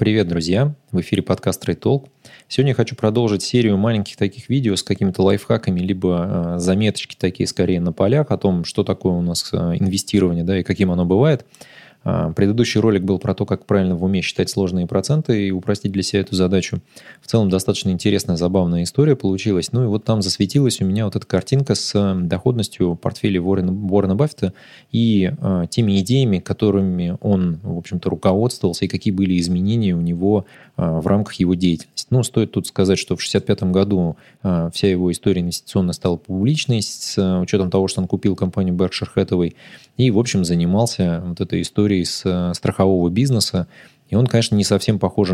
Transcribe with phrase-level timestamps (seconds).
[0.00, 0.74] Привет, друзья!
[0.92, 2.08] В эфире подкаст Trade Talk.
[2.48, 7.46] Сегодня я хочу продолжить серию маленьких таких видео с какими-то лайфхаками, либо э, заметочки такие
[7.46, 11.04] скорее на полях о том, что такое у нас э, инвестирование да, и каким оно
[11.04, 11.44] бывает–
[12.02, 16.02] предыдущий ролик был про то, как правильно в уме считать сложные проценты и упростить для
[16.02, 16.80] себя эту задачу.
[17.20, 19.72] В целом достаточно интересная, забавная история получилась.
[19.72, 23.72] Ну и вот там засветилась у меня вот эта картинка с э, доходностью портфеля Уоррена,
[23.72, 24.54] Уоррена Баффета
[24.92, 30.46] и э, теми идеями, которыми он, в общем-то, руководствовался и какие были изменения у него
[30.76, 32.06] э, в рамках его деятельности.
[32.10, 36.82] Ну, стоит тут сказать, что в 1965 году э, вся его история инвестиционная стала публичной
[36.82, 39.54] с э, учетом того, что он купил компанию Berkshire Hathaway
[39.96, 43.66] и, в общем, занимался вот этой историей с э, страхового бизнеса.
[44.08, 45.30] И он, конечно, не совсем похож,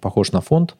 [0.00, 0.76] похож на фонд,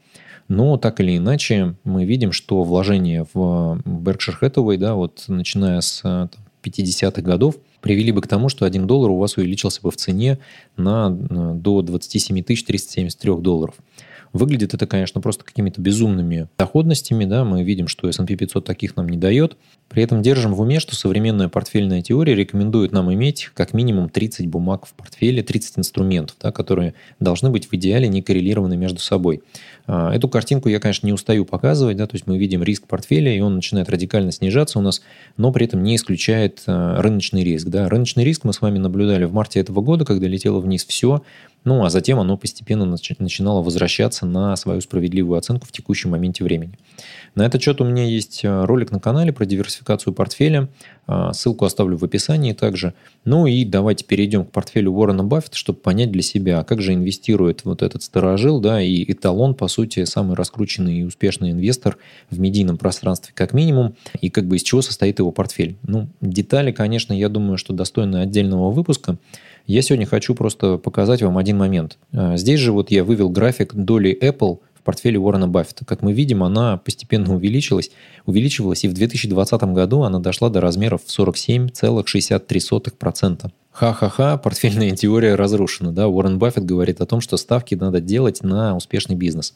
[0.48, 6.02] но так или иначе мы видим, что вложения в Berkshire Hathaway, да, вот начиная с
[6.62, 10.38] 50-х годов, привели бы к тому, что 1 доллар у вас увеличился бы в цене
[10.76, 13.74] на, до 27 373 долларов.
[14.32, 17.24] Выглядит это, конечно, просто какими-то безумными доходностями.
[17.24, 17.44] Да?
[17.44, 19.56] Мы видим, что S&P 500 таких нам не дает.
[19.90, 24.46] При этом держим в уме, что современная портфельная теория рекомендует нам иметь как минимум 30
[24.46, 29.42] бумаг в портфеле, 30 инструментов, да, которые должны быть в идеале не коррелированы между собой.
[29.88, 33.34] А, эту картинку я, конечно, не устаю показывать, да, то есть мы видим риск портфеля,
[33.34, 35.02] и он начинает радикально снижаться у нас,
[35.36, 37.66] но при этом не исключает а, рыночный риск.
[37.66, 37.88] Да.
[37.88, 41.24] Рыночный риск мы с вами наблюдали в марте этого года, когда летело вниз все,
[41.64, 46.78] ну, а затем оно постепенно начинало возвращаться на свою справедливую оценку в текущем моменте времени.
[47.34, 50.68] На этот счет у меня есть э, ролик на канале про диверсификацию портфеля.
[51.12, 52.94] А, ссылку оставлю в описании также.
[53.24, 57.64] Ну и давайте перейдем к портфелю Уоррена Баффета, чтобы понять для себя, как же инвестирует
[57.64, 61.98] вот этот старожил, да, и эталон, по сути, самый раскрученный и успешный инвестор
[62.30, 65.76] в медийном пространстве как минимум, и как бы из чего состоит его портфель.
[65.82, 69.18] Ну, детали, конечно, я думаю, что достойны отдельного выпуска.
[69.66, 71.98] Я сегодня хочу просто показать вам один момент.
[72.12, 75.84] А, здесь же вот я вывел график доли Apple в портфеле Уоррена Баффета.
[75.84, 77.90] Как мы видим, она постепенно увеличилась,
[78.26, 83.50] увеличивалась, и в 2020 году она дошла до размеров 47,63%.
[83.72, 85.92] Ха-ха-ха, портфельная теория разрушена.
[85.92, 86.08] Да?
[86.08, 89.54] Уоррен Баффет говорит о том, что ставки надо делать на успешный бизнес.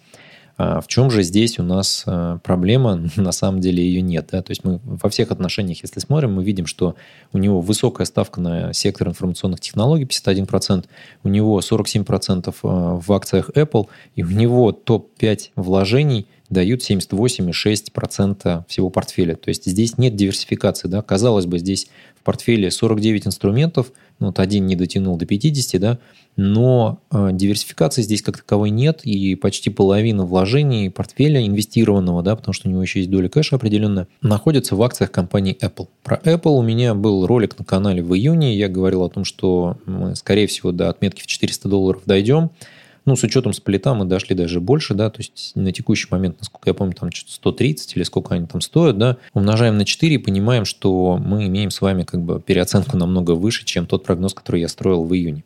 [0.57, 3.09] А в чем же здесь у нас а, проблема?
[3.17, 4.29] На самом деле ее нет.
[4.31, 4.43] Да?
[4.43, 6.95] То есть мы во всех отношениях, если смотрим, мы видим, что
[7.33, 10.85] у него высокая ставка на сектор информационных технологий, 51%,
[11.25, 18.91] у него 47% а, в акциях Apple, и у него топ-5 вложений дают 78,6% всего
[18.91, 19.35] портфеля.
[19.35, 20.89] То есть здесь нет диверсификации.
[20.89, 21.03] Да?
[21.03, 21.89] Казалось бы, здесь
[22.19, 25.99] в портфеле 49 инструментов, ну, вот один не дотянул до 50, да,
[26.37, 32.53] но э, диверсификации здесь как таковой нет, и почти половина вложений портфеля инвестированного, да, потому
[32.53, 35.89] что у него еще есть доля кэша определенная, находится в акциях компании Apple.
[36.03, 39.79] Про Apple у меня был ролик на канале в июне, я говорил о том, что
[39.87, 42.51] мы, скорее всего, до отметки в 400 долларов дойдем,
[43.05, 46.71] ну, с учетом сплита мы дошли даже больше, да, то есть на текущий момент, насколько
[46.71, 50.19] я помню, там что-то 130 или сколько они там стоят, да, умножаем на 4 и
[50.19, 54.61] понимаем, что мы имеем с вами как бы переоценку намного выше, чем тот прогноз, который
[54.61, 55.45] я строил в июне.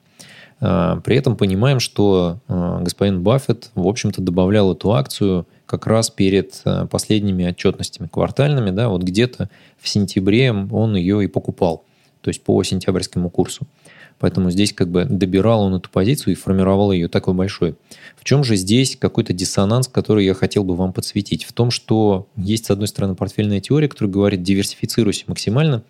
[0.61, 6.11] А, при этом понимаем, что а, господин Баффет, в общем-то, добавлял эту акцию как раз
[6.11, 11.85] перед а, последними отчетностями квартальными, да, вот где-то в сентябре он ее и покупал,
[12.21, 13.67] то есть по сентябрьскому курсу.
[14.19, 17.77] Поэтому здесь как бы добирал он эту позицию и формировал ее такой большой.
[18.17, 21.45] В чем же здесь какой-то диссонанс, который я хотел бы вам подсветить?
[21.45, 25.85] В том, что есть, с одной стороны, портфельная теория, которая говорит, диверсифицируйся максимально,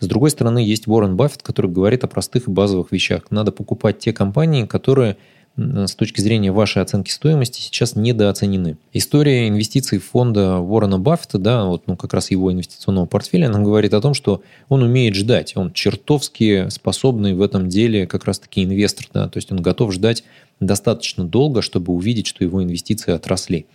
[0.00, 3.30] с другой стороны, есть Уоррен Баффет, который говорит о простых и базовых вещах.
[3.30, 5.16] Надо покупать те компании, которые
[5.56, 8.76] с точки зрения вашей оценки стоимости сейчас недооценены.
[8.92, 13.94] История инвестиций фонда Уоррена Баффета, да, вот, ну, как раз его инвестиционного портфеля, она говорит
[13.94, 19.06] о том, что он умеет ждать, он чертовски способный в этом деле как раз-таки инвестор,
[19.12, 20.24] да, то есть он готов ждать
[20.58, 23.66] достаточно долго, чтобы увидеть, что его инвестиции отросли.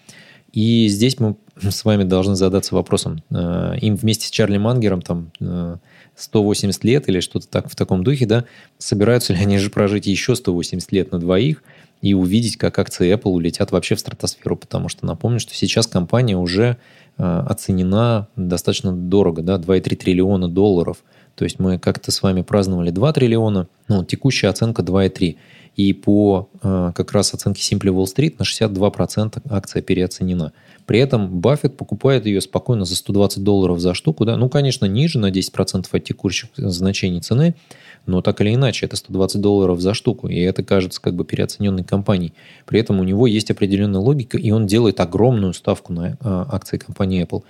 [0.51, 5.31] И здесь мы с вами должны задаться вопросом, э, им вместе с Чарли Мангером там
[6.15, 8.45] 180 э, лет или что-то так в таком духе, да,
[8.77, 11.63] собираются ли они же прожить еще 180 лет на двоих
[12.01, 16.37] и увидеть, как акции Apple улетят вообще в стратосферу, потому что напомню, что сейчас компания
[16.37, 16.77] уже
[17.17, 21.03] э, оценена достаточно дорого, да, 2,3 триллиона долларов.
[21.35, 25.37] То есть мы как-то с вами праздновали 2 триллиона, ну, текущая оценка 2,3.
[25.75, 30.51] И по э, как раз оценке Simply Wall Street на 62% акция переоценена.
[30.85, 34.25] При этом Баффет покупает ее спокойно за 120 долларов за штуку.
[34.25, 34.37] Да?
[34.37, 37.55] Ну, конечно, ниже на 10% от текущих значений цены,
[38.05, 41.83] но так или иначе, это 120 долларов за штуку, и это кажется как бы переоцененной
[41.83, 42.33] компанией.
[42.65, 46.77] При этом у него есть определенная логика, и он делает огромную ставку на э, акции
[46.77, 47.43] компании Apple.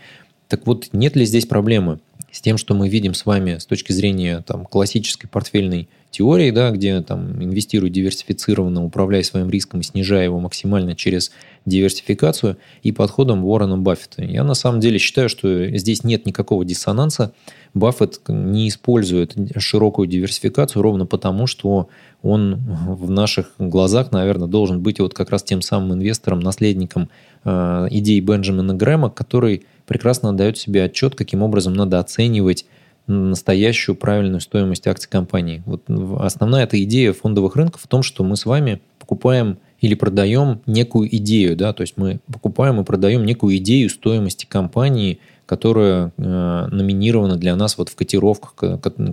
[0.49, 1.99] Так вот, нет ли здесь проблемы
[2.31, 6.71] с тем, что мы видим с вами с точки зрения там, классической портфельной теорией, да,
[6.71, 11.31] где там инвестируй диверсифицированно, управляя своим риском и снижая его максимально через
[11.65, 14.23] диверсификацию, и подходом Уоррена Баффета.
[14.23, 17.33] Я на самом деле считаю, что здесь нет никакого диссонанса.
[17.75, 21.89] Баффет не использует широкую диверсификацию ровно потому, что
[22.23, 27.09] он в наших глазах, наверное, должен быть вот как раз тем самым инвестором, наследником
[27.45, 32.65] э, идей Бенджамина Грэма, который прекрасно отдает себе отчет, каким образом надо оценивать
[33.09, 35.63] настоящую правильную стоимость акций компании.
[35.65, 35.83] Вот
[36.19, 41.13] основная эта идея фондовых рынков в том, что мы с вами покупаем или продаем некую
[41.17, 47.35] идею, да, то есть мы покупаем и продаем некую идею стоимости компании, которая э, номинирована
[47.35, 48.53] для нас вот в котировках,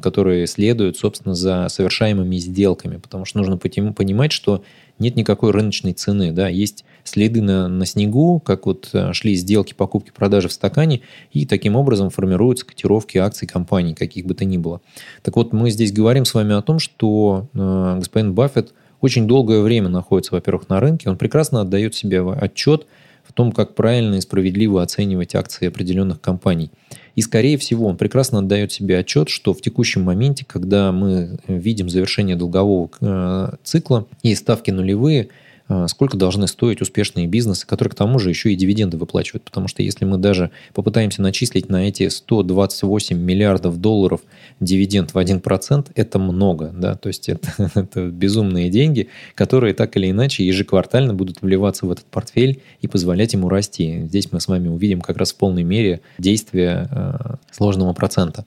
[0.03, 4.63] которые следуют, собственно, за совершаемыми сделками, потому что нужно понимать, что
[4.99, 9.73] нет никакой рыночной цены, да, есть следы на, на снегу, как вот э, шли сделки
[9.73, 11.01] покупки продажи в стакане,
[11.33, 14.83] и таким образом формируются котировки акций компаний, каких бы то ни было.
[15.23, 19.63] Так вот, мы здесь говорим с вами о том, что э, господин Баффет очень долгое
[19.63, 22.87] время находится, во-первых, на рынке, он прекрасно отдает себе отчет
[23.29, 26.71] в том, как правильно и справедливо оценивать акции определенных компаний.
[27.15, 31.89] И, скорее всего, он прекрасно отдает себе отчет, что в текущем моменте, когда мы видим
[31.89, 35.29] завершение долгового э, цикла и ставки нулевые–
[35.87, 39.45] сколько должны стоить успешные бизнесы, которые к тому же еще и дивиденды выплачивают.
[39.45, 44.21] Потому что если мы даже попытаемся начислить на эти 128 миллиардов долларов
[44.61, 46.73] дивиденд в 1%, это много.
[46.77, 46.95] Да?
[46.95, 52.05] То есть это, это безумные деньги, которые так или иначе ежеквартально будут вливаться в этот
[52.07, 54.03] портфель и позволять ему расти.
[54.07, 58.45] Здесь мы с вами увидим как раз в полной мере действие э, сложного процента.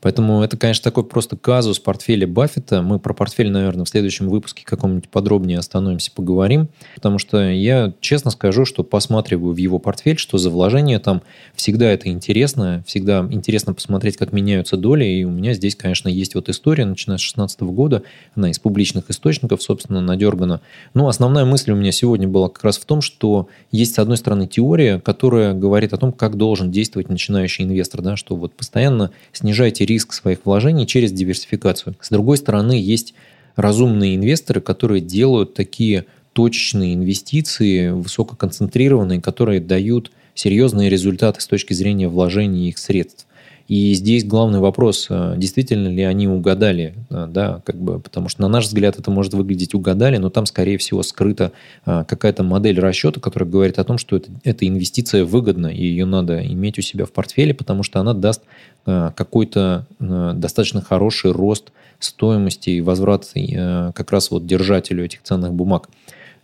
[0.00, 2.82] Поэтому это, конечно, такой просто казус портфеля Баффета.
[2.82, 6.68] Мы про портфель, наверное, в следующем выпуске каком-нибудь подробнее остановимся, поговорим.
[6.94, 11.22] Потому что я честно скажу, что посматриваю в его портфель, что за вложение там
[11.54, 12.84] всегда это интересно.
[12.86, 15.04] Всегда интересно посмотреть, как меняются доли.
[15.04, 18.02] И у меня здесь, конечно, есть вот история, начиная с 2016 года.
[18.36, 20.60] Она из публичных источников, собственно, надергана.
[20.94, 24.16] Но основная мысль у меня сегодня была как раз в том, что есть, с одной
[24.16, 28.02] стороны, теория, которая говорит о том, как должен действовать начинающий инвестор.
[28.02, 31.96] Да, что вот постоянно снижайте риск своих вложений через диверсификацию.
[32.00, 33.14] С другой стороны, есть
[33.56, 42.06] разумные инвесторы, которые делают такие точечные инвестиции, высококонцентрированные, которые дают серьезные результаты с точки зрения
[42.08, 43.26] вложения их средств.
[43.68, 48.40] И здесь главный вопрос, э, действительно ли они угадали, э, да, как бы, потому что
[48.40, 51.52] на наш взгляд это может выглядеть угадали, но там, скорее всего, скрыта
[51.84, 56.06] э, какая-то модель расчета, которая говорит о том, что это, эта инвестиция выгодна, и ее
[56.06, 58.42] надо иметь у себя в портфеле, потому что она даст
[58.84, 65.90] какой-то достаточно хороший рост стоимости и возврат как раз вот держателю этих ценных бумаг.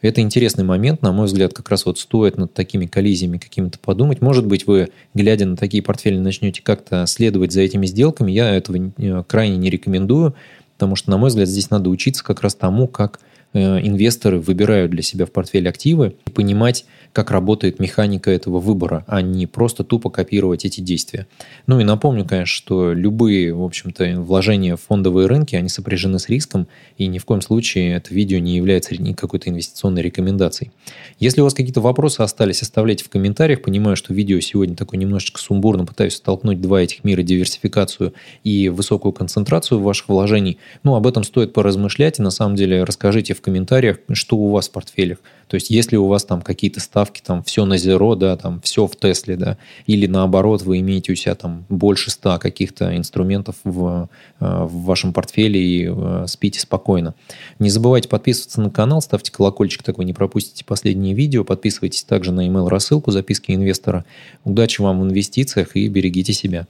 [0.05, 4.21] Это интересный момент, на мой взгляд, как раз вот стоит над такими коллизиями какими-то подумать.
[4.21, 8.31] Может быть, вы, глядя на такие портфели, начнете как-то следовать за этими сделками.
[8.31, 10.35] Я этого э, крайне не рекомендую,
[10.75, 13.19] потому что, на мой взгляд, здесь надо учиться как раз тому, как
[13.55, 19.05] э, инвесторы выбирают для себя в портфель активы, и понимать, как работает механика этого выбора,
[19.07, 21.29] а не просто тупо копировать эти действия.
[21.69, 26.29] Ну и напомню, конечно, что любые, в общем-то, вложения в фондовые рынки, они сопряжены с
[26.29, 26.67] риском,
[26.99, 30.73] и ни в коем случае это видео не является какой-то инвестиционной рекомендацией.
[31.21, 33.63] Если у вас какие-то вопросы остались, оставляйте в комментариях.
[33.63, 38.13] Понимаю, что видео сегодня такое немножечко сумбурно, пытаюсь столкнуть два этих мира, диверсификацию
[38.43, 40.59] и высокую концентрацию ваших вложений.
[40.83, 44.69] Ну, об этом стоит поразмышлять, и на самом деле расскажите в комментариях, что у вас
[44.69, 45.19] в портфелях.
[45.49, 48.87] То есть, если у вас там какие-то ставки, там все на зеро, да, там все
[48.87, 54.09] в Тесле, да, или наоборот, вы имеете у себя там больше ста каких-то инструментов в,
[54.41, 57.15] э, в вашем портфеле и э, спите спокойно.
[57.59, 62.33] Не забывайте подписываться на канал, ставьте колокольчик, так вы не пропустите последние видео, подписывайтесь также
[62.33, 64.05] на email рассылку записки инвестора.
[64.45, 66.67] Удачи вам в инвестициях и берегите себя.